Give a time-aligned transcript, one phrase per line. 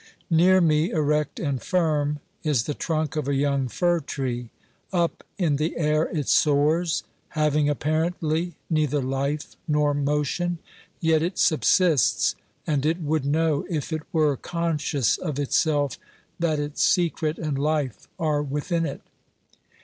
[0.31, 4.49] Near me, erect and firm, is the trunk of a young far tree;
[4.91, 10.57] up in the air it soars, having apparently neither life nor motion;
[10.99, 12.33] yet it subsists,
[12.65, 15.99] and it would know if it were con scious of itself
[16.39, 19.01] that its secret and life are within it.